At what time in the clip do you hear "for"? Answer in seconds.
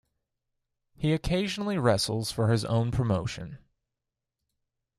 2.31-2.47